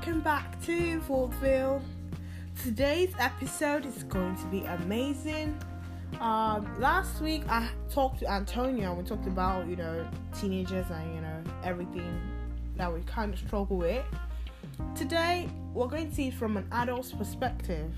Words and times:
welcome 0.00 0.22
back 0.22 0.58
to 0.62 0.98
Vaudeville. 1.00 1.82
Today's 2.62 3.12
episode 3.18 3.84
is 3.84 4.02
going 4.04 4.34
to 4.36 4.46
be 4.46 4.64
amazing. 4.64 5.60
Um, 6.20 6.74
last 6.80 7.20
week 7.20 7.42
I 7.50 7.68
talked 7.92 8.20
to 8.20 8.30
Antonio 8.30 8.92
and 8.92 9.02
we 9.02 9.04
talked 9.06 9.26
about 9.26 9.66
you 9.66 9.76
know 9.76 10.08
teenagers 10.34 10.86
and 10.90 11.14
you 11.14 11.20
know 11.20 11.42
everything 11.62 12.18
that 12.76 12.90
we 12.90 13.02
kind 13.02 13.34
of 13.34 13.40
struggle 13.40 13.76
with. 13.76 14.02
Today 14.94 15.50
we're 15.74 15.86
going 15.86 16.08
to 16.08 16.14
see 16.14 16.30
from 16.30 16.56
an 16.56 16.66
adult's 16.72 17.12
perspective, 17.12 17.92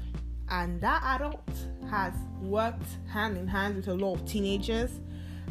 and 0.49 0.81
that 0.81 1.05
adult 1.05 1.57
has 1.89 2.15
worked 2.41 2.97
hand 3.13 3.39
in 3.39 3.47
hand 3.47 3.77
with 3.77 3.87
a 3.87 3.95
lot 3.95 4.15
of 4.15 4.27
teenagers, 4.27 4.91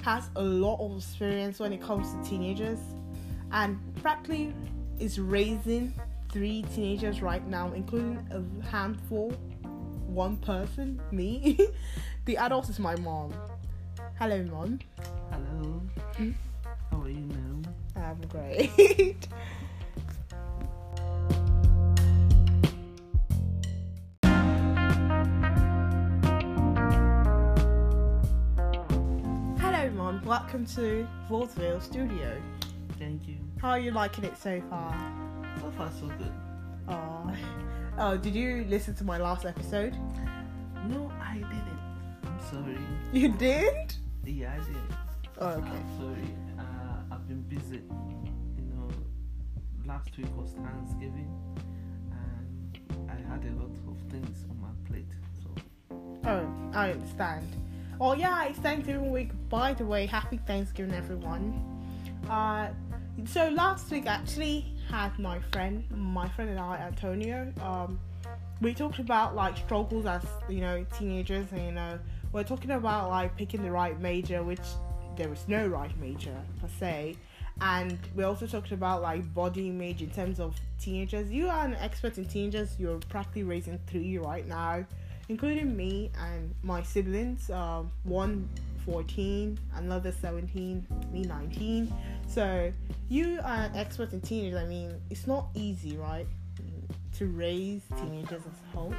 has 0.02 0.30
a 0.36 0.44
lot 0.44 0.86
of 0.86 0.98
experience 0.98 1.60
when 1.60 1.72
it 1.72 1.82
comes 1.82 2.12
to 2.12 2.30
teenagers, 2.30 2.80
and 3.54 3.80
practically 4.02 4.54
is 4.99 5.18
raising 5.18 5.94
three 6.31 6.63
teenagers 6.73 7.21
right 7.21 7.45
now, 7.48 7.71
including 7.73 8.26
a 8.31 8.41
handful, 8.66 9.31
one 10.08 10.38
person, 10.38 11.02
me. 11.12 11.59
the 12.26 12.38
adult 12.38 12.70
is 12.70 12.80
my 12.80 12.95
mom. 12.98 13.34
Hello, 14.17 14.41
mom. 14.44 14.80
Hello. 15.30 15.81
Hmm? 16.16 16.31
How 16.90 17.02
are 17.02 17.09
you 17.09 17.27
now? 17.27 17.62
I'm 17.98 18.21
great. 18.30 18.70
Hello, 29.60 29.90
mom. 29.90 30.23
Welcome 30.23 30.66
to 30.77 31.05
Vaudeville 31.27 31.82
Studio. 31.82 32.41
Thank 32.98 33.27
you. 33.27 33.35
How 33.62 33.71
are 33.71 33.79
you 33.79 33.91
liking 33.91 34.23
it 34.23 34.38
so 34.38 34.62
far? 34.70 35.30
So 35.60 35.71
far, 35.77 35.91
so 35.99 36.07
good. 36.07 36.32
Oh, 36.88 37.34
oh 37.98 38.18
did 38.18 38.35
you 38.35 38.66
listen 38.70 38.96
to 38.96 39.04
my 39.04 39.18
last 39.18 39.46
episode? 39.46 39.96
No, 40.88 41.12
I 41.21 41.35
didn't. 41.35 41.80
I'm 42.26 42.40
sorry. 42.49 42.77
You 43.13 43.30
did? 43.30 43.94
Yeah, 44.26 44.54
I 44.54 44.57
did. 44.57 44.76
Oh, 45.40 45.48
okay. 45.48 45.68
I'm 45.68 45.99
sorry. 45.99 46.35
Uh, 46.60 47.13
I've 47.16 47.27
been 47.27 47.41
busy. 47.44 47.82
You 48.57 48.63
know, 48.74 48.90
last 49.85 50.18
week 50.18 50.27
was 50.38 50.52
Thanksgiving, 50.52 51.29
and 52.12 53.10
I 53.10 53.16
had 53.32 53.44
a 53.46 53.54
lot 53.62 53.76
of 53.88 54.12
things 54.12 54.46
on 54.49 54.60
my 54.62 54.70
plate. 54.90 55.12
So, 55.44 55.49
Oh, 56.26 56.72
I 56.74 56.91
understand. 56.91 57.48
Oh 57.99 58.13
yeah, 58.13 58.46
it's 58.46 58.60
Thanksgiving 58.60 59.12
week. 59.12 59.32
By 59.49 59.74
the 59.74 59.85
way, 59.85 60.05
happy 60.07 60.38
Thanksgiving, 60.38 60.94
everyone. 60.94 61.63
Uh, 62.29 62.70
so 63.26 63.49
last 63.49 63.91
week 63.91 64.06
actually 64.07 64.71
had 64.90 65.18
my 65.19 65.40
friend, 65.51 65.84
my 65.91 66.28
friend 66.29 66.50
and 66.50 66.59
I, 66.59 66.78
Antonio. 66.78 67.51
Um, 67.62 68.00
we 68.62 68.74
talked 68.74 69.00
about 69.00 69.35
like 69.35 69.57
struggles 69.57 70.06
as 70.06 70.23
you 70.50 70.62
know 70.62 70.85
teenagers, 70.97 71.47
and 71.51 71.66
you 71.66 71.72
know 71.72 72.00
we're 72.31 72.44
talking 72.44 72.72
about 72.72 73.09
like 73.09 73.35
picking 73.35 73.63
the 73.63 73.72
right 73.72 74.00
major, 74.00 74.44
which 74.44 74.62
there 75.16 75.31
is 75.31 75.47
no 75.47 75.68
right 75.68 75.97
major 76.00 76.35
per 76.59 76.68
se. 76.79 77.16
And 77.59 78.00
we 78.16 78.23
also 78.23 78.47
talked 78.47 78.72
about 78.72 79.01
like 79.01 79.34
body 79.34 79.68
image 79.69 80.01
in 80.01 80.09
terms 80.09 80.40
of 80.40 80.56
teenagers. 80.79 81.31
You 81.31 81.50
are 81.50 81.66
an 81.66 81.75
expert 81.75 82.18
in 82.18 82.25
teenagers. 82.25 82.75
You're 82.79 83.00
practically 83.09 83.44
raising 83.44 83.79
three 83.88 84.18
right 84.18 84.47
now 84.47 84.85
including 85.31 85.78
me 85.78 86.12
and 86.19 86.53
my 86.62 86.84
siblings. 86.84 87.50
Um, 87.50 87.90
one 88.03 88.50
14, 88.85 89.57
another 89.75 90.12
17, 90.12 90.85
me 91.12 91.22
19. 91.22 91.94
So 92.34 92.72
you 93.09 93.41
are 93.44 93.63
an 93.66 93.75
expert 93.75 94.13
in 94.13 94.22
teenagers. 94.22 94.57
I 94.57 94.66
mean, 94.66 95.01
it's 95.09 95.28
not 95.28 95.47
easy, 95.53 95.97
right? 95.97 96.25
To 97.17 97.25
raise 97.28 97.81
teenagers 97.97 98.41
as 98.41 98.45
a 98.45 98.78
whole. 98.78 98.95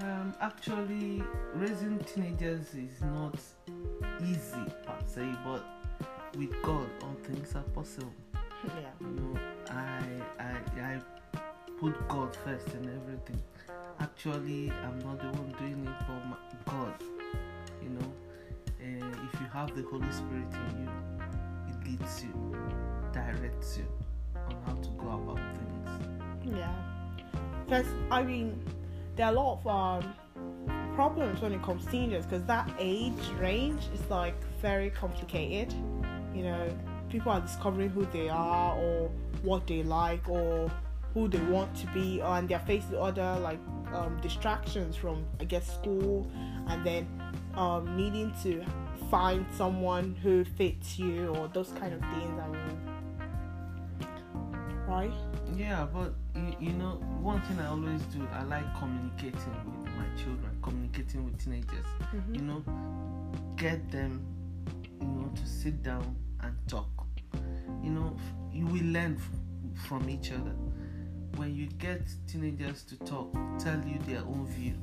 um, 0.00 0.34
actually, 0.40 1.22
raising 1.54 1.98
teenagers 1.98 2.74
is 2.74 3.00
not 3.02 3.38
easy 4.24 4.64
per 4.86 4.96
se, 5.06 5.28
but 5.44 5.62
with 6.38 6.50
God, 6.62 6.88
all 7.02 7.16
things 7.24 7.54
are 7.54 7.62
possible. 7.74 8.12
Yeah. 8.64 8.90
you 9.00 9.06
know 9.06 9.40
I, 9.70 10.42
I 10.42 10.80
i 10.82 11.00
put 11.80 12.08
god 12.08 12.34
first 12.44 12.66
in 12.74 12.88
everything 12.88 13.40
actually 14.00 14.72
i'm 14.82 14.98
not 14.98 15.20
the 15.20 15.28
one 15.38 15.54
doing 15.60 15.86
it 15.86 16.06
but 16.08 16.26
my, 16.26 16.36
god 16.66 16.94
you 17.80 17.90
know 17.90 18.12
uh, 18.80 19.28
if 19.32 19.40
you 19.40 19.46
have 19.52 19.76
the 19.76 19.82
holy 19.82 20.10
spirit 20.10 20.52
in 20.72 20.82
you 20.82 21.17
leads 21.88 22.24
you 22.24 22.56
directs 23.12 23.78
you 23.78 23.86
on 24.34 24.56
how 24.66 24.74
to 24.74 24.88
go 24.90 25.08
about 25.08 25.38
things 25.56 26.56
Yeah. 26.56 26.74
Because, 27.64 27.86
I 28.10 28.22
mean, 28.22 28.60
there 29.16 29.26
are 29.26 29.32
a 29.32 29.34
lot 29.34 29.58
of 29.58 29.66
um, 29.66 30.14
problems 30.94 31.40
when 31.40 31.52
it 31.52 31.62
comes 31.62 31.84
to 31.84 31.90
teenagers 31.90 32.24
because 32.24 32.44
that 32.44 32.70
age 32.78 33.12
range 33.38 33.82
is 33.94 34.10
like 34.10 34.36
very 34.60 34.90
complicated. 34.90 35.74
You 36.34 36.44
know, 36.44 36.78
people 37.10 37.32
are 37.32 37.40
discovering 37.40 37.90
who 37.90 38.06
they 38.06 38.28
are 38.28 38.76
or 38.76 39.10
what 39.42 39.66
they 39.66 39.82
like 39.82 40.28
or 40.28 40.70
who 41.14 41.28
they 41.28 41.40
want 41.40 41.74
to 41.76 41.86
be, 41.88 42.20
and 42.20 42.48
they're 42.48 42.58
facing 42.60 42.96
other 42.96 43.38
like 43.40 43.58
um, 43.92 44.18
distractions 44.22 44.96
from, 44.96 45.24
I 45.40 45.44
guess, 45.44 45.66
school 45.74 46.30
and 46.68 46.84
then 46.84 47.08
um, 47.54 47.96
needing 47.96 48.32
to 48.42 48.64
find 49.10 49.46
someone 49.56 50.14
who 50.22 50.44
fits 50.44 50.98
you 50.98 51.28
or 51.28 51.48
those 51.48 51.70
kind 51.72 51.94
of 51.94 52.00
things. 52.00 52.40
I 52.40 52.48
mean, 52.48 52.78
right? 54.86 55.12
yeah 55.56 55.86
but 55.92 56.14
you, 56.34 56.68
you 56.68 56.72
know 56.74 56.92
one 57.20 57.40
thing 57.42 57.58
i 57.58 57.66
always 57.68 58.00
do 58.14 58.26
i 58.34 58.42
like 58.44 58.64
communicating 58.78 59.32
with 59.82 59.92
my 59.96 60.04
children 60.22 60.50
communicating 60.62 61.24
with 61.24 61.42
teenagers 61.42 61.84
Mhm. 62.14 62.34
you 62.36 62.42
know 62.42 62.62
get 63.56 63.90
them 63.90 64.20
you 65.00 65.06
know 65.06 65.30
to 65.34 65.46
sit 65.46 65.82
down 65.82 66.14
and 66.40 66.54
talk 66.68 66.88
you 67.82 67.90
know 67.90 68.14
you 68.52 68.66
will 68.66 68.84
learn 68.92 69.16
f- 69.18 69.86
from 69.88 70.08
each 70.10 70.30
other 70.32 70.54
when 71.36 71.54
you 71.54 71.66
get 71.78 72.02
teenagers 72.26 72.82
to 72.84 72.96
talk 72.98 73.32
tell 73.58 73.80
you 73.86 73.98
their 74.06 74.20
own 74.20 74.46
view 74.46 74.74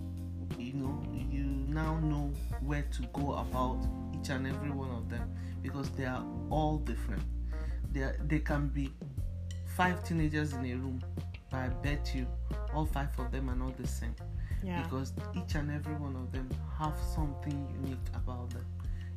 you 0.60 0.74
know 0.74 1.00
you 1.32 1.44
now 1.68 2.00
know 2.00 2.32
where 2.62 2.84
to 2.92 3.04
go 3.14 3.34
about 3.34 3.78
each 4.26 4.32
and 4.32 4.48
every 4.48 4.72
one 4.72 4.90
of 4.90 5.08
them 5.10 5.30
because 5.62 5.90
they 5.92 6.06
are 6.06 6.24
all 6.50 6.78
different. 6.80 7.22
They, 7.92 8.02
are, 8.02 8.18
they 8.28 8.40
can 8.40 8.70
be 8.70 8.92
five 9.78 10.04
teenagers 10.04 10.54
in 10.54 10.66
a 10.66 10.74
room 10.76 11.02
but 11.52 11.58
i 11.58 11.68
bet 11.68 12.14
you 12.16 12.26
all 12.74 12.86
five 12.86 13.10
of 13.20 13.32
them 13.32 13.50
are 13.50 13.56
not 13.56 13.78
the 13.78 13.86
same 13.88 14.16
Yeah. 14.64 14.82
because 14.84 15.14
each 15.36 15.56
and 15.56 15.70
every 15.70 15.94
one 15.96 16.16
of 16.16 16.32
them 16.32 16.50
have 16.80 16.96
something 17.14 17.68
unique 17.84 18.08
about 18.16 18.50
them. 18.52 18.66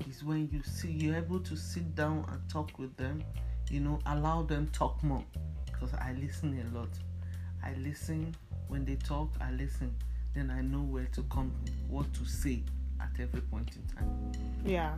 Is 0.08 0.22
when 0.24 0.48
you 0.52 0.62
see 0.62 0.90
you're 0.90 1.16
able 1.16 1.40
to 1.40 1.56
sit 1.56 1.94
down 1.94 2.24
and 2.30 2.40
talk 2.50 2.78
with 2.78 2.96
them 2.96 3.22
you 3.70 3.80
know 3.80 3.98
allow 4.06 4.42
them 4.42 4.68
talk 4.72 5.02
more 5.02 5.24
because 5.66 5.92
i 5.94 6.12
listen 6.20 6.50
a 6.60 6.78
lot. 6.78 6.90
I 7.64 7.74
listen 7.78 8.34
when 8.68 8.84
they 8.84 8.96
talk 8.96 9.30
i 9.40 9.50
listen 9.52 9.94
then 10.34 10.50
i 10.50 10.60
know 10.60 10.80
where 10.82 11.06
to 11.12 11.22
come 11.24 11.52
what 11.88 12.12
to 12.14 12.24
say 12.24 12.62
at 13.18 13.24
every 13.24 13.40
point 13.42 13.70
in 13.76 13.82
time 13.96 14.32
Yeah, 14.64 14.92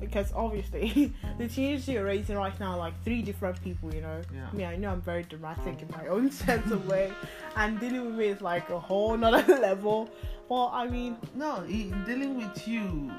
because 0.00 0.32
obviously 0.34 1.12
the 1.38 1.48
teenagers 1.48 1.88
you're 1.88 2.04
raising 2.04 2.36
right 2.36 2.58
now 2.60 2.72
are 2.72 2.78
like 2.78 2.94
three 3.04 3.22
different 3.22 3.62
people, 3.62 3.94
you 3.94 4.00
know. 4.00 4.20
Yeah. 4.34 4.48
I 4.52 4.56
mean, 4.56 4.66
I 4.66 4.76
know 4.76 4.90
I'm 4.90 5.00
very 5.02 5.22
dramatic 5.22 5.82
in 5.82 5.88
my 5.90 6.06
own 6.14 6.30
sense 6.30 6.70
of 6.70 6.86
way, 6.86 7.12
and 7.56 7.78
dealing 7.80 8.04
with 8.06 8.14
me 8.14 8.26
is 8.26 8.40
like 8.40 8.68
a 8.70 8.78
whole 8.78 9.16
nother 9.16 9.58
level. 9.70 10.10
Well, 10.48 10.70
I 10.74 10.86
mean, 10.88 11.16
no 11.34 11.62
dealing 12.06 12.36
with 12.36 12.68
you 12.68 13.10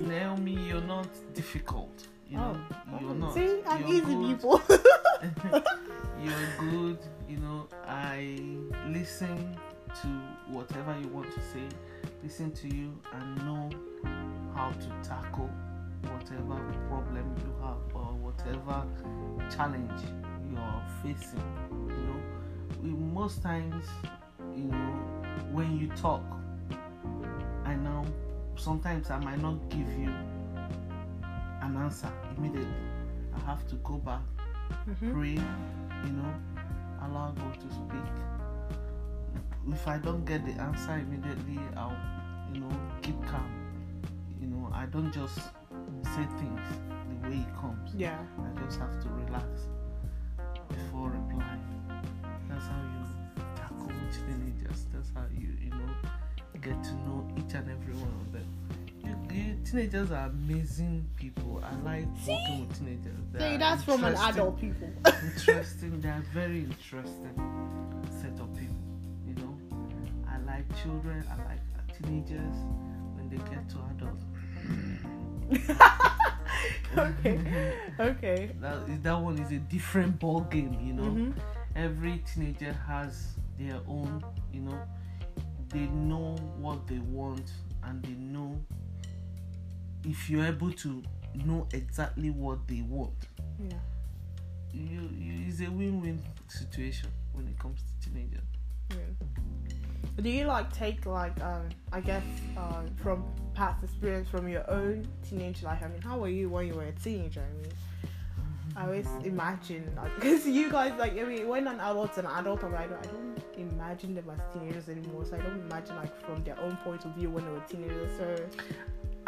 naomi 0.00 0.52
you're 0.68 0.80
not 0.82 1.08
difficult 1.34 2.06
you 2.30 2.36
know 2.36 2.56
oh, 2.92 2.98
you're 3.00 3.14
not 3.14 3.34
see, 3.34 3.60
I'm 3.66 3.80
You're 3.86 3.94
easy 3.96 4.14
good. 4.14 4.28
people. 4.28 4.62
you're 6.22 6.48
good 6.60 6.98
you 7.28 7.38
know 7.38 7.66
i 7.86 8.38
listen 8.88 9.56
to 9.88 10.08
whatever 10.48 10.96
you 11.00 11.08
want 11.08 11.30
to 11.32 11.40
say 11.40 11.66
listen 12.22 12.50
to 12.52 12.68
you 12.74 12.98
and 13.12 13.36
know 13.44 13.70
how 14.54 14.70
to 14.72 14.88
tackle 15.08 15.50
whatever 16.02 16.56
problem 16.88 17.34
you 17.38 17.54
have 17.62 17.78
or 17.94 18.12
whatever 18.14 18.84
challenge 19.54 20.00
you're 20.50 20.82
facing 21.02 21.42
you 21.88 22.02
know 22.06 22.20
we, 22.82 22.90
most 22.90 23.42
times 23.42 23.84
you 24.56 24.64
know 24.64 24.92
when 25.52 25.78
you 25.78 25.88
talk 25.96 26.22
i 27.64 27.74
know 27.74 28.04
sometimes 28.56 29.10
i 29.10 29.18
might 29.18 29.40
not 29.40 29.56
give 29.70 29.88
you 29.98 30.12
an 31.62 31.76
answer 31.76 32.10
immediately 32.36 32.68
i 33.34 33.38
have 33.50 33.66
to 33.68 33.74
go 33.76 33.94
back 33.98 34.20
Mhm. 34.86 35.12
pray, 35.12 35.30
you 36.04 36.12
know, 36.12 36.34
allow 37.02 37.30
God 37.32 37.54
to 37.54 37.70
speak. 37.70 38.12
If 39.72 39.86
I 39.86 39.98
don't 39.98 40.24
get 40.24 40.44
the 40.44 40.52
answer 40.60 40.92
immediately, 40.94 41.60
I'll, 41.76 41.96
you 42.52 42.60
know, 42.60 42.70
keep 43.02 43.20
calm. 43.26 43.50
You 44.40 44.46
know, 44.48 44.70
I 44.72 44.86
don't 44.86 45.12
just 45.12 45.36
say 45.36 46.24
things 46.38 46.60
the 47.22 47.28
way 47.28 47.36
it 47.36 47.54
comes. 47.60 47.94
Yeah. 47.94 48.18
I 48.38 48.64
just 48.64 48.78
have 48.78 49.00
to 49.02 49.08
relax 49.08 49.46
before 50.68 51.10
replying. 51.10 51.64
that's 52.48 52.66
how 52.66 52.80
you 52.94 53.44
tackle 53.56 53.88
teenagers. 54.12 54.86
That's 54.92 55.10
how 55.14 55.24
you, 55.36 55.48
you 55.62 55.70
know, 55.70 55.90
get 56.60 56.82
to 56.84 56.94
know 57.06 57.26
each 57.36 57.54
and 57.54 57.70
every 57.70 57.94
one 57.94 58.14
of 58.26 58.32
them. 58.32 58.46
You, 59.04 59.36
you, 59.36 59.56
teenagers 59.64 60.10
are 60.10 60.26
amazing 60.26 61.06
people. 61.16 61.62
I 61.64 61.74
like 61.82 62.06
See? 62.24 62.32
working 62.32 62.66
with 62.68 62.78
teenagers. 62.78 63.20
They 63.32 63.38
See, 63.38 63.56
that's 63.56 63.84
from 63.84 64.04
an 64.04 64.14
adult 64.14 64.60
people. 64.60 64.90
interesting. 65.06 66.00
They 66.00 66.08
are 66.08 66.24
very 66.32 66.60
interesting 66.60 67.58
set 68.20 68.40
of 68.40 68.47
like 70.68 70.82
children. 70.82 71.24
I 71.30 71.36
like 71.44 71.60
teenagers 71.96 72.56
when 73.14 73.28
they 73.28 73.36
get 73.36 73.68
to 73.70 73.76
adults. 73.90 74.24
okay. 76.98 77.72
Okay. 78.00 78.50
That, 78.60 79.02
that 79.02 79.18
one 79.20 79.38
is 79.38 79.52
a 79.52 79.58
different 79.58 80.18
ball 80.18 80.40
game. 80.42 80.76
You 80.82 80.92
know, 80.94 81.02
Mhm. 81.10 81.34
every 81.76 82.22
teenager 82.32 82.72
has 82.72 83.34
their 83.58 83.80
own. 83.86 84.22
You 84.52 84.62
know, 84.62 84.78
they 85.70 85.86
know 85.86 86.36
what 86.58 86.86
they 86.86 86.98
want 86.98 87.52
and 87.84 88.02
they 88.02 88.14
know 88.14 88.58
if 90.04 90.30
you're 90.30 90.44
able 90.46 90.72
to 90.72 91.02
know 91.34 91.66
exactly 91.72 92.30
what 92.30 92.66
they 92.66 92.80
want 92.82 93.28
Yeah. 93.60 93.78
you, 94.72 95.08
you 95.16 95.46
it's 95.46 95.60
a 95.60 95.70
win-win 95.70 96.20
situation 96.48 97.10
when 97.32 97.46
it 97.48 97.58
comes 97.58 97.80
to 97.82 98.08
teenagers 98.10 98.40
Yeah. 98.90 98.96
Do 100.20 100.28
you 100.28 100.46
like 100.46 100.72
take 100.72 101.06
like 101.06 101.40
um 101.42 101.68
I 101.92 102.00
guess 102.00 102.24
uh, 102.56 102.82
from 103.02 103.24
past 103.54 103.84
experience 103.84 104.28
from 104.28 104.48
your 104.48 104.68
own 104.68 105.06
teenage 105.28 105.62
life? 105.62 105.80
I 105.84 105.88
mean, 105.88 106.02
how 106.02 106.18
were 106.18 106.28
you 106.28 106.48
when 106.48 106.66
you 106.66 106.74
were 106.74 106.84
a 106.84 106.92
teenager? 106.92 107.44
I 107.48 107.62
mean, 107.62 107.72
I 108.76 108.84
always 108.84 109.08
imagine 109.24 109.92
like 109.96 110.14
because 110.20 110.46
you 110.46 110.70
guys 110.70 110.92
like 110.98 111.18
I 111.18 111.22
mean 111.22 111.46
when 111.46 111.68
an 111.68 111.78
adult's 111.78 112.18
an 112.18 112.26
adult, 112.26 112.64
I'm 112.64 112.72
like 112.72 112.90
I 112.90 113.06
don't 113.06 113.38
imagine 113.56 114.16
them 114.16 114.28
as 114.30 114.40
teenagers 114.52 114.88
anymore. 114.88 115.24
So 115.24 115.36
I 115.36 115.38
don't 115.38 115.60
imagine 115.70 115.94
like 115.96 116.20
from 116.24 116.42
their 116.42 116.58
own 116.60 116.76
point 116.78 117.04
of 117.04 117.12
view 117.12 117.30
when 117.30 117.44
they 117.44 117.52
were 117.52 117.64
teenagers. 117.68 118.10
So 118.18 118.36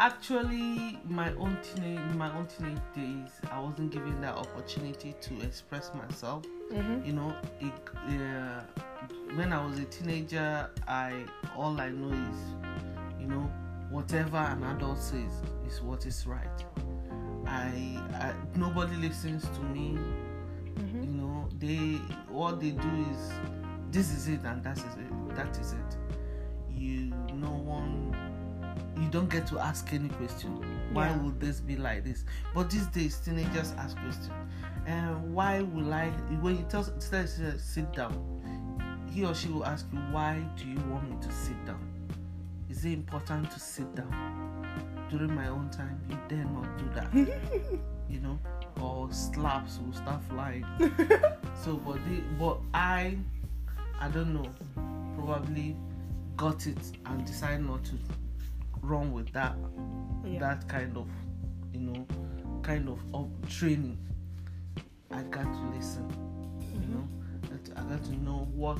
actually 0.01 0.99
my 1.07 1.31
own 1.35 1.55
teenage 1.61 1.99
my 2.15 2.35
own 2.35 2.47
teenage 2.47 2.79
days 2.95 3.29
i 3.51 3.59
wasn't 3.59 3.91
given 3.91 4.19
that 4.19 4.33
opportunity 4.33 5.13
to 5.21 5.39
express 5.41 5.91
myself 5.93 6.43
mm-hmm. 6.71 7.05
you 7.05 7.13
know 7.13 7.31
it, 7.59 7.71
uh, 8.07 8.63
when 9.35 9.53
i 9.53 9.63
was 9.65 9.79
a 9.79 9.85
teenager 9.85 10.69
i 10.87 11.23
all 11.55 11.79
i 11.79 11.89
know 11.89 12.11
is 12.13 12.39
you 13.19 13.27
know 13.27 13.49
whatever 13.89 14.37
an 14.37 14.63
adult 14.63 14.97
says 14.97 15.31
is 15.67 15.81
what 15.81 16.05
is 16.05 16.25
right. 16.25 16.63
I, 17.45 17.99
I 18.13 18.33
nobody 18.55 18.95
listens 18.95 19.43
to 19.49 19.59
me. 19.63 19.97
Mm-hmm. 20.75 21.03
you 21.03 21.09
know 21.09 21.49
they 21.59 21.99
what 22.31 22.59
they 22.61 22.69
do 22.71 23.05
is 23.11 23.31
this 23.91 24.11
is 24.13 24.27
it 24.29 24.39
and 24.45 24.63
that 24.63 24.77
is 24.77 24.83
it 24.85 25.35
that 25.35 25.57
is 25.59 25.73
it. 25.73 25.97
You 26.73 27.11
no 27.33 27.49
one 27.51 28.15
you 28.97 29.09
don't 29.09 29.29
get 29.29 29.45
to 29.47 29.59
ask 29.59 29.91
any 29.93 30.07
question. 30.09 30.63
Why 30.93 31.07
Yeah. 31.09 31.17
would 31.17 31.39
this 31.41 31.59
be 31.59 31.75
like 31.75 32.03
this? 32.05 32.23
But 32.55 32.69
these 32.69 32.87
days 32.87 33.17
teenagers 33.17 33.73
ask 33.77 33.97
questions. 33.97 34.29
And 34.85 35.33
why 35.33 35.61
will 35.61 35.93
i 35.93 36.07
when 36.41 36.57
you 36.57 36.65
tell 36.69 36.83
tell 36.85 37.25
tell- 37.27 37.59
sit 37.59 37.91
down 37.93 38.40
he 39.11 39.25
or 39.25 39.33
she 39.35 39.49
will 39.49 39.65
ask 39.65 39.85
you 39.91 39.99
why 40.11 40.41
do 40.57 40.65
you 40.65 40.79
want 40.89 41.09
me 41.09 41.15
to 41.21 41.31
sit 41.31 41.65
down 41.65 41.81
is 42.69 42.85
it 42.85 42.93
important 42.93 43.49
to 43.51 43.59
sit 43.59 43.93
down 43.95 44.65
during 45.09 45.33
my 45.35 45.47
own 45.47 45.69
time 45.69 45.99
you 46.09 46.17
dare 46.27 46.45
not 46.45 46.77
do 46.77 46.85
that 46.93 47.79
you 48.11 48.19
know, 48.19 48.37
or 48.81 49.11
slaps 49.11 49.79
will 49.79 49.93
start 49.93 50.21
flying. 50.29 50.65
so, 51.63 51.77
but 51.77 51.95
the, 52.05 52.21
but 52.37 52.59
I, 52.73 53.17
I 53.99 54.09
don't 54.09 54.33
know, 54.33 54.49
probably 55.17 55.77
got 56.35 56.67
it 56.67 56.77
and 57.05 57.25
decided 57.25 57.65
not 57.65 57.83
to 57.85 57.93
run 58.81 59.13
with 59.13 59.31
that, 59.31 59.55
Yeah. 60.25 60.39
that 60.39 60.67
kind 60.67 60.97
of, 60.97 61.07
you 61.73 61.79
know, 61.79 62.05
kind 62.63 62.89
of, 62.89 62.99
of 63.13 63.29
training. 63.49 63.97
I 65.09 65.23
got 65.23 65.43
to 65.43 65.71
listen, 65.75 66.07
you 66.59 66.79
mm-hmm. 66.79 66.93
know, 66.93 67.07
I 67.75 67.81
got 67.83 68.03
to 68.05 68.15
know 68.23 68.47
what 68.53 68.79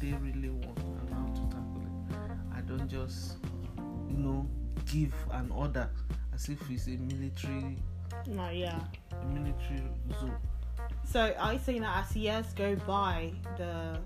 they 0.00 0.12
really 0.12 0.50
want 0.50 0.78
and 0.78 1.10
how 1.14 1.26
to 1.34 1.40
tackle 1.50 1.82
it. 1.86 2.56
I 2.56 2.60
don't 2.62 2.88
just, 2.88 3.36
you 4.08 4.16
know, 4.16 4.46
give 4.90 5.12
an 5.32 5.50
order 5.50 5.88
as 6.34 6.48
if 6.48 6.58
it's 6.70 6.86
a 6.86 6.90
military 6.90 7.76
No, 8.26 8.48
yeah. 8.50 8.78
military 9.32 9.82
zone. 10.20 10.34
So 11.04 11.34
I 11.38 11.58
think 11.58 11.80
that 11.80 12.04
as 12.08 12.16
years 12.16 12.46
go 12.54 12.76
by, 12.86 13.32
the 13.56 13.98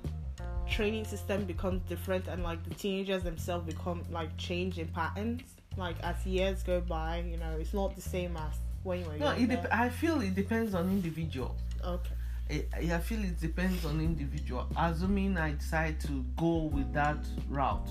training 0.71 1.05
system 1.05 1.45
becomes 1.45 1.83
different, 1.89 2.29
and 2.29 2.43
like 2.43 2.63
the 2.67 2.75
teenagers 2.75 3.23
themselves 3.23 3.67
become 3.67 4.03
like 4.11 4.35
change 4.39 4.79
in 4.79 4.89
patterns. 4.89 5.43
Like 5.77 5.97
as 6.03 6.25
years 6.27 6.63
go 6.63 6.81
by, 6.81 7.25
you 7.29 7.37
know, 7.39 7.57
it's 7.59 7.75
not 7.75 7.95
the 7.97 8.03
same 8.03 8.37
as 8.37 8.55
when 8.83 9.01
you 9.01 9.07
were 9.07 9.17
No, 9.19 9.31
it 9.33 9.49
dep- 9.49 9.69
I 9.73 9.89
feel 9.89 10.21
it 10.21 10.35
depends 10.35 10.75
on 10.75 10.89
individual. 10.91 11.57
okay. 11.85 12.11
I, 12.53 12.67
I 12.95 12.99
feel 12.99 13.25
it 13.25 13.41
depends 13.41 13.85
on 13.85 14.01
individual. 14.01 14.67
Assuming 14.77 15.39
I 15.39 15.53
decide 15.53 15.99
to 16.01 16.25
go 16.37 16.65
with 16.65 16.93
that 16.93 17.17
route, 17.49 17.89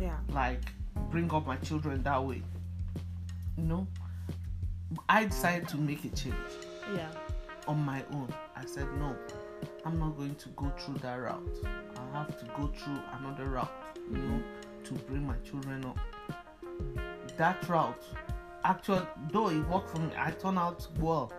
Yeah. 0.00 0.16
like 0.30 0.62
bring 1.10 1.32
up 1.32 1.46
my 1.46 1.56
children 1.56 2.02
that 2.02 2.22
way, 2.24 2.42
you 3.56 3.64
know, 3.64 3.86
I 5.08 5.24
decided 5.26 5.68
to 5.68 5.76
make 5.76 6.04
a 6.04 6.08
change 6.08 6.34
Yeah. 6.94 7.10
on 7.68 7.78
my 7.78 8.02
own. 8.12 8.32
I 8.56 8.64
said 8.66 8.88
no, 8.98 9.14
I'm 9.84 9.98
not 9.98 10.16
going 10.16 10.34
to 10.34 10.48
go 10.50 10.70
through 10.78 10.98
that 10.98 11.14
route. 11.14 11.58
I 11.96 12.18
have 12.18 12.36
to 12.40 12.44
go 12.56 12.66
through 12.68 12.98
another 13.20 13.44
route, 13.46 13.70
you 14.10 14.18
know, 14.18 14.42
to 14.84 14.94
bring 14.94 15.24
my 15.26 15.36
children 15.44 15.84
up. 15.84 15.98
That 17.36 17.66
route, 17.68 18.02
actually, 18.64 19.06
though 19.30 19.48
it 19.50 19.60
worked 19.68 19.90
for 19.90 20.00
me, 20.00 20.10
I 20.18 20.32
turned 20.32 20.58
out 20.58 20.86
well. 20.98 21.32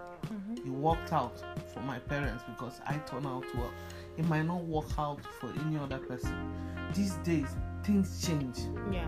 Mm-hmm. 0.62 0.74
It 0.74 0.80
worked 0.80 1.14
out 1.14 1.42
for 1.74 1.82
my 1.82 2.00
parents 2.00 2.44
because 2.48 2.80
I 2.86 2.98
turned 2.98 3.26
out 3.26 3.46
well. 3.56 3.72
It 4.18 4.26
might 4.26 4.44
not 4.44 4.64
work 4.66 4.88
out 4.98 5.20
for 5.40 5.52
any 5.66 5.78
other 5.78 5.98
person. 5.98 6.54
These 6.94 7.14
days, 7.24 7.48
things 7.84 8.26
change. 8.26 8.60
Yeah. 8.92 9.08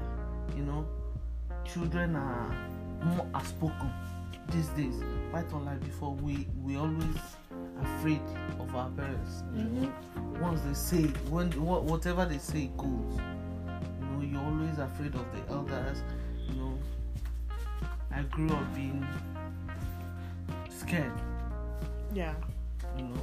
You 0.56 0.64
know, 0.64 0.86
children 1.66 2.16
are 2.16 2.70
more 3.04 3.28
outspoken 3.36 3.92
these 4.50 4.68
days. 4.70 4.96
Quite 5.32 5.52
unlike 5.52 5.82
before, 5.82 6.14
we 6.14 6.48
we 6.64 6.78
always 6.78 7.18
afraid 7.82 8.22
of 8.60 8.76
our 8.76 8.90
parents. 8.92 9.44
You 9.56 9.64
know, 9.64 9.94
once 10.40 10.62
they 10.62 10.74
say 10.74 11.04
when 11.30 11.50
wha- 11.62 11.80
whatever 11.80 12.26
they 12.26 12.38
say 12.38 12.70
goes. 12.78 13.18
You 13.18 14.06
know, 14.08 14.22
you're 14.22 14.42
always 14.42 14.78
afraid 14.78 15.16
of 15.16 15.26
the 15.34 15.54
elders. 15.54 16.04
You 16.48 16.56
know, 16.56 16.78
I 18.12 18.22
grew 18.24 18.50
up 18.50 18.74
being 18.76 19.06
scared 20.70 21.12
Yeah. 22.14 22.36
you 22.98 23.04
know, 23.06 23.22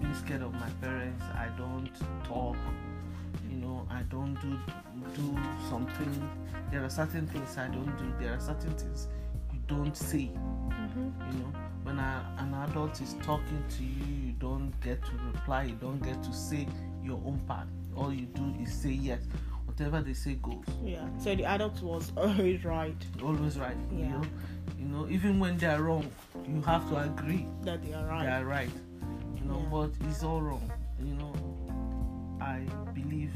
being 0.00 0.14
scared 0.14 0.42
of 0.42 0.52
my 0.54 0.70
parents. 0.80 1.22
I 1.34 1.48
don't 1.58 1.90
talk. 2.24 2.56
You 3.50 3.56
know, 3.58 3.86
I 3.90 4.02
don't 4.02 4.34
do 4.40 4.58
do 5.14 5.38
something. 5.68 6.30
There 6.70 6.82
are 6.84 6.90
certain 6.90 7.26
things 7.26 7.58
I 7.58 7.68
don't 7.68 7.96
do. 7.98 8.12
There 8.18 8.32
are 8.34 8.40
certain 8.40 8.72
things 8.74 9.08
you 9.52 9.58
don't 9.66 9.96
say. 9.96 10.30
Mm-hmm. 10.34 11.32
You 11.32 11.38
know, 11.40 11.52
when 11.82 11.98
a, 11.98 12.34
an 12.38 12.54
adult 12.54 13.00
is 13.00 13.14
talking 13.22 13.62
to 13.76 13.82
you, 13.84 14.26
you 14.28 14.32
don't 14.32 14.72
get 14.80 15.04
to 15.04 15.12
reply. 15.34 15.64
You 15.64 15.74
don't 15.74 16.02
get 16.02 16.22
to 16.22 16.32
say 16.32 16.66
your 17.04 17.20
own 17.26 17.40
part. 17.46 17.66
All 17.96 18.12
you 18.12 18.26
do 18.26 18.54
is 18.62 18.72
say 18.72 18.90
yes. 18.90 19.20
Whatever 19.72 20.02
they 20.02 20.12
say 20.12 20.34
goes. 20.34 20.66
Yeah. 20.84 21.08
So 21.18 21.34
the 21.34 21.46
adult 21.46 21.80
was 21.82 22.12
always 22.18 22.62
right 22.62 22.94
Always 23.22 23.58
right. 23.58 23.76
You 23.90 24.00
Yeah. 24.00 24.08
know, 24.10 24.22
you 24.78 24.84
know, 24.86 25.08
even 25.08 25.40
when 25.40 25.56
they 25.56 25.66
are 25.66 25.82
wrong, 25.82 26.10
you 26.46 26.60
have 26.62 26.86
to 26.90 26.96
agree. 26.98 27.46
that 27.62 27.82
they 27.82 27.94
are 27.94 28.06
right. 28.06 28.24
they 28.26 28.32
are 28.32 28.44
right. 28.44 28.70
You 29.34 29.44
know, 29.46 29.60
Yeah. 29.62 29.68
but 29.70 29.90
it's 30.10 30.22
all 30.22 30.42
wrong. 30.42 30.70
You 31.02 31.14
know, 31.14 31.32
I 32.38 32.58
believe 32.92 33.32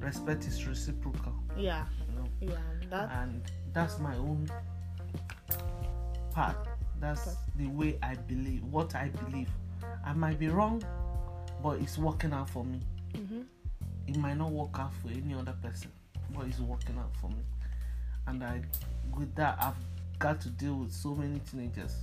respect 0.00 0.46
is 0.46 0.66
reciprocal. 0.66 1.34
Yeah. 1.58 1.84
You 2.08 2.16
know, 2.16 2.28
Yeah. 2.40 2.88
That. 2.88 3.10
and 3.22 3.42
that's 3.74 3.98
my 3.98 4.16
own 4.16 4.48
part. 6.32 6.56
That's 6.98 7.36
the 7.56 7.66
way 7.66 7.98
I 8.02 8.14
believe. 8.14 8.64
What 8.64 8.94
I 8.94 9.08
believe. 9.08 9.50
I 10.02 10.14
might 10.14 10.38
be 10.38 10.48
wrong, 10.48 10.82
but 11.62 11.78
it's 11.78 11.98
working 11.98 12.32
out 12.32 12.48
for 12.48 12.64
me. 12.64 12.80
Mm-hmm. 13.12 13.42
It 14.06 14.16
might 14.16 14.36
not 14.36 14.50
work 14.50 14.78
out 14.78 14.92
for 14.94 15.08
any 15.08 15.34
other 15.34 15.54
person, 15.62 15.90
but 16.34 16.46
it's 16.46 16.58
working 16.60 16.98
out 16.98 17.14
for 17.20 17.28
me. 17.28 17.42
And 18.26 18.42
I, 18.42 18.62
with 19.16 19.34
that, 19.36 19.58
I've 19.60 19.74
got 20.18 20.40
to 20.42 20.48
deal 20.50 20.74
with 20.76 20.92
so 20.92 21.14
many 21.14 21.40
teenagers 21.50 21.96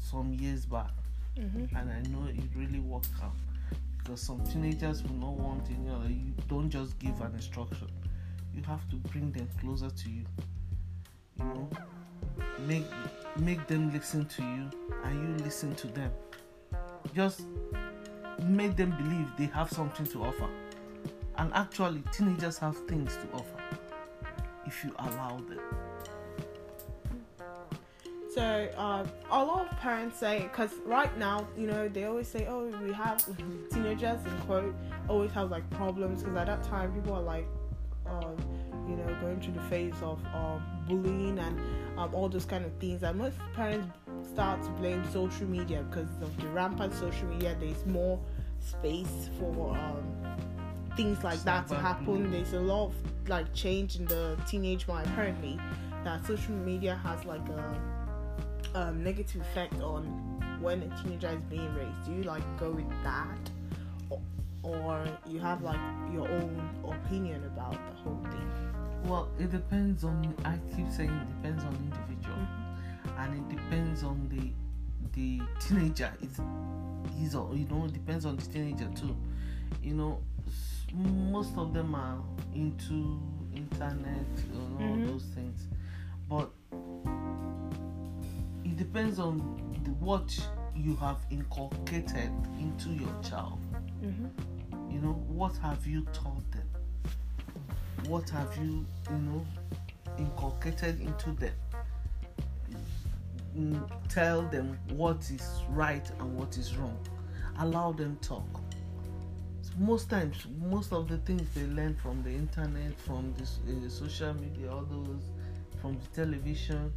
some 0.00 0.32
years 0.34 0.64
back 0.64 0.90
Mm-hmm. 1.38 1.76
and 1.76 1.90
I 1.90 2.00
know 2.08 2.26
it 2.28 2.48
really 2.56 2.80
worked 2.80 3.10
out 3.22 3.34
because 3.98 4.22
some 4.22 4.42
teenagers 4.46 5.02
will 5.02 5.16
not 5.16 5.32
want 5.32 5.66
any 5.68 5.90
other. 5.90 6.08
You 6.08 6.32
don't 6.48 6.70
just 6.70 6.98
give 6.98 7.20
an 7.20 7.34
instruction; 7.34 7.88
you 8.54 8.62
have 8.62 8.88
to 8.88 8.96
bring 8.96 9.32
them 9.32 9.46
closer 9.60 9.90
to 9.90 10.08
you. 10.10 10.24
You 11.38 11.44
know, 11.44 11.68
make 12.60 12.86
make 13.38 13.66
them 13.66 13.92
listen 13.92 14.24
to 14.24 14.42
you, 14.42 14.70
and 15.04 15.38
you 15.38 15.44
listen 15.44 15.74
to 15.74 15.88
them. 15.88 16.10
Just 17.14 17.42
make 18.42 18.76
them 18.76 18.96
believe 18.96 19.28
they 19.36 19.52
have 19.54 19.70
something 19.70 20.06
to 20.06 20.24
offer. 20.24 20.48
And 21.38 21.52
actually, 21.52 22.02
teenagers 22.12 22.58
have 22.58 22.76
things 22.86 23.16
to 23.16 23.36
offer 23.36 23.62
if 24.66 24.84
you 24.84 24.92
allow 24.98 25.36
them. 25.48 25.60
So 28.34 28.68
uh, 28.76 29.06
a 29.30 29.44
lot 29.44 29.66
of 29.70 29.78
parents 29.78 30.18
say, 30.18 30.42
because 30.42 30.70
right 30.84 31.16
now, 31.18 31.46
you 31.56 31.66
know, 31.66 31.88
they 31.88 32.04
always 32.04 32.28
say, 32.28 32.46
oh, 32.46 32.66
we 32.84 32.92
have 32.92 33.24
teenagers 33.72 34.24
in 34.26 34.38
quote 34.42 34.74
always 35.08 35.30
have 35.32 35.50
like 35.50 35.68
problems 35.70 36.22
because 36.22 36.36
at 36.36 36.46
that 36.46 36.62
time 36.62 36.92
people 36.92 37.14
are 37.14 37.22
like, 37.22 37.46
um, 38.06 38.36
you 38.88 38.96
know, 38.96 39.16
going 39.20 39.40
through 39.40 39.54
the 39.54 39.62
phase 39.62 39.94
of 40.02 40.20
um, 40.34 40.62
bullying 40.88 41.38
and 41.38 41.58
um, 41.98 42.14
all 42.14 42.28
those 42.28 42.44
kind 42.44 42.64
of 42.64 42.72
things. 42.74 43.02
And 43.02 43.18
most 43.18 43.36
parents 43.54 43.88
start 44.32 44.62
to 44.62 44.70
blame 44.70 45.02
social 45.12 45.46
media 45.46 45.84
because 45.88 46.08
of 46.22 46.36
the 46.40 46.48
rampant 46.48 46.94
social 46.94 47.26
media. 47.28 47.56
There's 47.58 47.84
more 47.86 48.20
space 48.60 49.30
for 49.38 49.70
um, 49.76 50.36
things 50.96 51.22
like 51.22 51.42
that 51.44 51.68
to 51.68 51.74
happen. 51.76 52.30
There's 52.30 52.52
a 52.54 52.60
lot 52.60 52.86
of 52.86 52.94
like 53.28 53.52
change 53.54 53.96
in 53.96 54.06
the 54.06 54.36
teenage 54.46 54.86
mind 54.88 55.06
apparently 55.08 55.58
that 56.04 56.24
social 56.26 56.54
media 56.54 56.98
has 57.02 57.24
like 57.24 57.46
a 57.48 57.80
um, 58.74 59.02
negative 59.02 59.40
effect 59.40 59.80
on 59.80 60.02
when 60.60 60.82
a 60.82 61.02
teenager 61.02 61.28
is 61.28 61.42
being 61.50 61.74
raised? 61.74 62.06
Do 62.06 62.12
you 62.12 62.22
like 62.22 62.42
go 62.58 62.70
with 62.70 62.88
that, 63.02 63.38
or, 64.10 64.20
or 64.62 65.06
you 65.26 65.38
have 65.40 65.62
like 65.62 65.80
your 66.12 66.28
own 66.28 66.70
opinion 66.88 67.44
about 67.44 67.72
the 67.72 67.96
whole 68.02 68.18
thing? 68.30 68.50
Well, 69.04 69.28
it 69.38 69.50
depends 69.50 70.04
on. 70.04 70.34
I 70.44 70.58
keep 70.74 70.90
saying 70.90 71.10
it 71.10 71.28
depends 71.42 71.64
on 71.64 71.74
individual, 71.74 72.36
Mm-hmm. 72.36 73.20
and 73.20 73.34
it 73.52 73.56
depends 73.56 74.02
on 74.02 74.28
the 74.28 74.52
the 75.14 75.40
teenager. 75.60 76.12
It's 76.20 76.40
he's 77.18 77.34
you 77.34 77.66
know 77.70 77.84
it 77.86 77.92
depends 77.92 78.26
on 78.26 78.36
the 78.36 78.42
teenager 78.42 78.88
too. 78.94 79.16
You 79.82 79.94
know, 79.94 80.18
most 80.94 81.56
of 81.56 81.72
them 81.74 81.94
are 81.94 82.18
into 82.54 83.20
internet 83.54 84.26
and 84.52 84.80
all 84.80 84.96
Mhm. 84.96 85.06
those 85.06 85.24
things, 85.34 85.66
but 86.28 86.50
it 88.64 88.76
depends 88.76 89.18
on 89.18 89.38
the, 89.84 89.90
what 89.92 90.30
you 90.74 90.94
have 90.96 91.18
inculcated 91.30 92.30
into 92.58 92.90
your 92.90 93.12
child. 93.22 93.58
Mm-hmm. 94.02 94.90
You 94.92 95.00
know, 95.00 95.12
what 95.28 95.56
have 95.58 95.86
you 95.86 96.02
taught 96.12 96.50
them? 96.52 96.68
What 98.08 98.28
have 98.30 98.56
you, 98.58 98.84
you 99.10 99.16
know, 99.18 99.46
inculcated 100.18 101.00
into 101.00 101.32
them? 101.32 101.54
Mm, 103.56 103.88
Tell 104.08 104.42
them 104.42 104.78
what 104.90 105.30
is 105.30 105.62
right 105.70 106.08
and 106.20 106.36
what 106.38 106.56
is 106.58 106.76
wrong. 106.76 106.98
Allow 107.58 107.92
them 107.92 108.16
talk. 108.20 108.44
Most 109.78 110.08
times, 110.08 110.46
most 110.58 110.92
of 110.92 111.06
the 111.06 111.18
things 111.18 111.42
they 111.54 111.66
learn 111.66 111.94
from 111.96 112.22
the 112.22 112.30
internet, 112.30 112.98
from 113.00 113.34
this 113.36 113.58
uh, 113.68 113.90
social 113.90 114.32
media, 114.32 114.72
all 114.72 114.86
those, 114.90 115.22
from 115.82 115.98
the 115.98 116.06
television, 116.22 116.90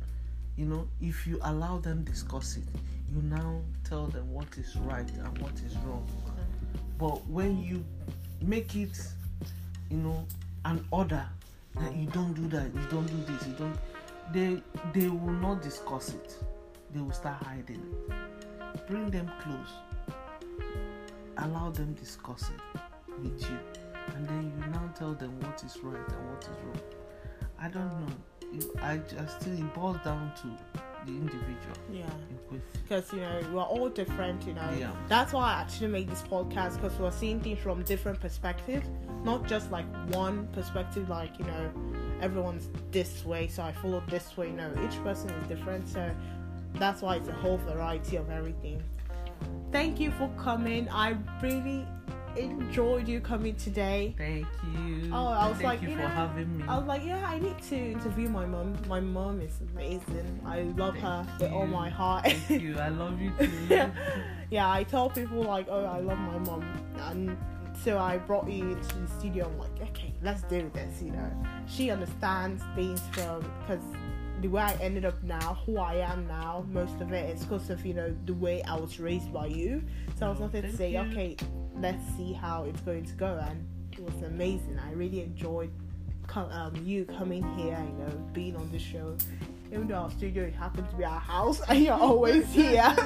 you 0.55 0.65
know, 0.65 0.87
if 1.01 1.27
you 1.27 1.39
allow 1.43 1.79
them 1.79 2.03
discuss 2.05 2.55
it, 2.55 2.63
you 3.13 3.21
now 3.23 3.61
tell 3.83 4.05
them 4.07 4.31
what 4.31 4.47
is 4.57 4.77
right 4.77 5.09
and 5.11 5.37
what 5.39 5.53
is 5.65 5.75
wrong. 5.85 6.07
But 6.97 7.25
when 7.27 7.61
you 7.61 7.83
make 8.41 8.75
it, 8.75 8.97
you 9.89 9.97
know, 9.97 10.25
an 10.63 10.85
order 10.91 11.25
that 11.75 11.95
you 11.95 12.07
don't 12.07 12.33
do 12.33 12.47
that, 12.47 12.73
you 12.73 12.81
don't 12.89 13.07
do 13.07 13.33
this, 13.33 13.47
you 13.47 13.53
don't, 13.53 13.77
they 14.31 14.61
they 14.93 15.09
will 15.09 15.33
not 15.33 15.61
discuss 15.61 16.09
it. 16.09 16.37
They 16.93 17.01
will 17.01 17.11
start 17.11 17.43
hiding 17.43 17.83
it. 18.09 18.87
Bring 18.87 19.09
them 19.09 19.31
close. 19.41 19.88
Allow 21.41 21.69
them 21.71 21.93
discuss 21.93 22.49
it 22.49 22.79
with 23.21 23.41
you, 23.41 23.59
and 24.15 24.27
then 24.27 24.53
you 24.57 24.71
now 24.71 24.91
tell 24.95 25.13
them 25.13 25.39
what 25.41 25.63
is 25.63 25.77
right 25.83 25.95
and 25.95 26.29
what 26.29 26.43
is 26.43 26.49
wrong. 26.65 26.81
I 27.59 27.69
don't 27.69 27.87
know. 27.87 28.13
You- 28.51 28.73
I 28.81 28.97
just 28.97 29.41
still 29.41 29.53
it 29.53 29.73
boils 29.73 29.97
down 30.03 30.31
to 30.41 30.47
the 31.05 31.11
individual 31.11 31.77
Yeah. 31.91 32.03
Because 32.83 33.13
you 33.13 33.19
know 33.21 33.39
we're 33.53 33.61
all 33.61 33.89
different, 33.89 34.45
you 34.45 34.53
know. 34.53 34.69
Yeah. 34.77 34.91
That's 35.07 35.31
why 35.33 35.53
I 35.53 35.61
actually 35.61 35.87
make 35.87 36.09
this 36.09 36.23
podcast 36.23 36.75
because 36.75 36.97
we're 36.99 37.11
seeing 37.11 37.39
things 37.39 37.59
from 37.59 37.83
different 37.83 38.19
perspectives, 38.19 38.87
not 39.23 39.47
just 39.47 39.71
like 39.71 39.85
one 40.13 40.47
perspective. 40.47 41.07
Like 41.09 41.37
you 41.39 41.45
know, 41.45 41.71
everyone's 42.21 42.69
this 42.91 43.23
way, 43.23 43.47
so 43.47 43.63
I 43.63 43.71
follow 43.71 44.01
this 44.09 44.35
way. 44.35 44.49
No, 44.51 44.69
each 44.85 45.01
person 45.03 45.29
is 45.29 45.47
different, 45.47 45.87
so 45.87 46.09
that's 46.73 47.01
why 47.01 47.15
it's 47.17 47.29
a 47.29 47.33
whole 47.33 47.57
variety 47.57 48.17
of 48.17 48.29
everything. 48.29 48.81
Thank 49.71 49.99
you 49.99 50.11
for 50.11 50.29
coming. 50.37 50.89
I 50.89 51.15
really 51.41 51.85
enjoyed 52.35 53.07
you 53.07 53.19
coming 53.19 53.55
today. 53.55 54.15
Thank 54.17 54.47
you. 54.73 55.09
Oh, 55.13 55.27
I 55.27 55.47
was 55.47 55.57
Thank 55.57 55.63
like, 55.63 55.81
you 55.81 55.89
you 55.89 55.95
for 55.95 56.01
know, 56.03 56.07
having 56.07 56.57
me. 56.57 56.63
I 56.67 56.77
was 56.77 56.87
like, 56.87 57.05
yeah, 57.05 57.23
I 57.25 57.39
need 57.39 57.61
to 57.69 57.75
interview 57.75 58.29
my 58.29 58.45
mom. 58.45 58.75
My 58.87 58.99
mom 58.99 59.41
is 59.41 59.59
amazing. 59.73 60.41
I 60.45 60.61
love 60.61 60.95
her 60.97 61.25
Thank 61.27 61.41
with 61.41 61.51
all 61.51 61.67
my 61.67 61.89
heart. 61.89 62.25
Thank 62.25 62.61
you. 62.61 62.77
I 62.79 62.89
love 62.89 63.19
you 63.21 63.31
too. 63.39 63.51
yeah. 63.69 63.91
yeah, 64.49 64.71
I 64.71 64.83
tell 64.83 65.09
people 65.09 65.43
like, 65.43 65.67
oh, 65.69 65.85
I 65.85 65.99
love 65.99 66.17
my 66.19 66.37
mom, 66.39 66.63
and 66.99 67.37
so 67.83 67.97
I 67.97 68.17
brought 68.17 68.49
you 68.49 68.71
into 68.71 68.95
the 68.97 69.07
studio. 69.19 69.45
I'm 69.47 69.57
like, 69.57 69.89
okay, 69.89 70.13
let's 70.21 70.41
do 70.43 70.69
this. 70.73 71.01
You 71.01 71.11
know, 71.11 71.31
she 71.67 71.91
understands 71.91 72.63
things 72.75 73.01
from 73.11 73.41
because 73.61 73.83
the 74.41 74.47
way 74.47 74.61
I 74.61 74.73
ended 74.81 75.05
up 75.05 75.21
now, 75.23 75.59
who 75.65 75.77
I 75.79 75.95
am 75.95 76.27
now, 76.27 76.65
most 76.71 76.99
of 77.01 77.11
it 77.13 77.35
is 77.35 77.43
because 77.43 77.69
of 77.69 77.85
you 77.85 77.93
know 77.93 78.15
the 78.25 78.33
way 78.33 78.61
I 78.63 78.75
was 78.75 78.99
raised 78.99 79.31
by 79.33 79.47
you. 79.47 79.83
So 80.17 80.25
I 80.27 80.29
was 80.29 80.37
Oh, 80.39 80.41
wanted 80.43 80.63
to 80.63 80.75
say, 80.75 80.91
you. 80.93 80.99
okay, 80.99 81.35
let's 81.77 82.03
see 82.17 82.33
how 82.33 82.63
it's 82.63 82.81
going 82.81 83.05
to 83.05 83.13
go, 83.13 83.39
and 83.49 83.65
it 83.93 83.99
was 84.03 84.23
amazing. 84.23 84.79
I 84.79 84.91
really 84.93 85.21
enjoyed 85.21 85.71
co- 86.27 86.49
um, 86.51 86.75
you 86.85 87.05
coming 87.05 87.43
here, 87.57 87.77
you 87.85 88.03
know, 88.05 88.11
being 88.33 88.55
on 88.55 88.71
the 88.71 88.79
show. 88.79 89.15
Even 89.71 89.87
though 89.87 89.95
our 89.95 90.09
studio 90.11 90.45
it 90.45 90.55
happened 90.55 90.89
to 90.89 90.95
be 90.95 91.03
our 91.05 91.19
house, 91.19 91.61
and 91.69 91.79
you're 91.83 91.93
always 91.93 92.45
here. 92.53 92.95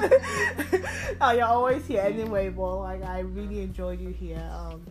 Uh, 1.20 1.32
you're 1.36 1.44
always 1.46 1.86
here 1.86 2.00
anyway, 2.00 2.48
but 2.48 2.76
like 2.78 3.02
I 3.04 3.20
really 3.20 3.60
enjoyed 3.62 4.00
you 4.00 4.08
here. 4.10 4.42
Um, 4.52 4.84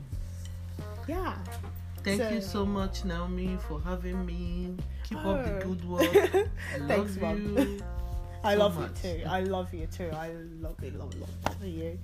yeah. 1.08 1.36
Thank 2.03 2.22
So- 2.22 2.29
you 2.29 2.41
so 2.41 2.65
much, 2.65 3.05
Naomi, 3.05 3.57
for 3.67 3.79
having 3.81 4.25
me. 4.25 4.75
Keep 5.03 5.17
up 5.25 5.43
the 5.45 5.55
Oh. 5.55 5.60
good 5.62 5.86
work. 5.89 6.05
I 6.05 6.88
Thanks, 6.88 7.15
Mom. 7.17 7.57
you. 7.57 7.81
I 8.43 8.53
so 8.53 8.60
love 8.60 8.79
much. 8.79 9.03
you 9.03 9.19
too. 9.19 9.24
I 9.27 9.39
love 9.41 9.74
you 9.74 9.88
too. 9.88 10.10
I 10.13 10.31
love 10.60 10.75
you, 10.83 10.91
love, 10.91 11.15
love, 11.15 11.29
love 11.45 11.63
you. 11.65 11.98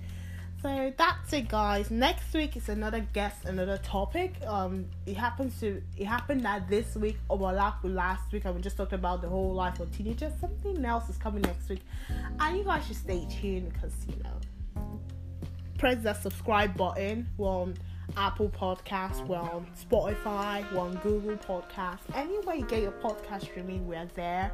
So 0.62 0.92
that's 0.96 1.32
it, 1.32 1.48
guys. 1.48 1.90
Next 1.90 2.32
week 2.34 2.54
is 2.56 2.68
another 2.68 3.00
guest, 3.14 3.44
another 3.46 3.78
topic. 3.78 4.34
Um, 4.46 4.86
it 5.06 5.16
happens 5.16 5.58
to 5.60 5.82
it 5.96 6.04
happened 6.06 6.44
that 6.44 6.68
this 6.68 6.94
week 6.96 7.18
overlapped 7.30 7.82
with 7.82 7.92
last 7.92 8.30
week, 8.32 8.44
and 8.44 8.54
we 8.54 8.60
just 8.60 8.76
talked 8.76 8.92
about 8.92 9.22
the 9.22 9.28
whole 9.28 9.54
life 9.54 9.80
of 9.80 9.90
teenagers. 9.94 10.32
Something 10.40 10.84
else 10.84 11.08
is 11.08 11.16
coming 11.16 11.40
next 11.42 11.68
week, 11.70 11.80
and 12.38 12.56
you 12.58 12.64
guys 12.64 12.86
should 12.86 12.96
stay 12.96 13.26
tuned 13.30 13.72
because 13.72 13.94
you 14.06 14.22
know, 14.22 15.00
press 15.78 16.02
that 16.02 16.22
subscribe 16.22 16.76
button. 16.76 17.28
On 17.38 17.74
Apple 18.16 18.48
Podcasts, 18.48 19.26
we're 19.26 19.36
on 19.36 19.66
Spotify, 19.78 20.70
we're 20.72 20.80
on 20.80 20.96
Google 20.96 21.36
Podcasts. 21.36 22.00
Anywhere 22.14 22.56
you 22.56 22.66
get 22.66 22.82
your 22.82 22.92
podcast 22.92 23.42
streaming, 23.42 23.86
we're 23.86 24.08
there. 24.14 24.52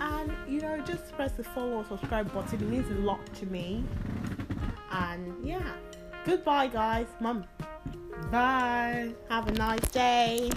And 0.00 0.32
you 0.48 0.60
know, 0.60 0.78
just 0.78 1.12
press 1.12 1.32
the 1.32 1.44
follow 1.44 1.78
or 1.78 1.84
subscribe 1.84 2.32
button. 2.32 2.60
It 2.60 2.68
means 2.68 2.90
a 2.90 3.00
lot 3.00 3.24
to 3.34 3.46
me. 3.46 3.84
And 4.90 5.34
yeah, 5.44 5.72
goodbye, 6.24 6.68
guys. 6.68 7.06
Mum, 7.20 7.44
Bye. 8.30 9.12
have 9.28 9.48
a 9.48 9.52
nice 9.52 9.88
day. 9.90 10.50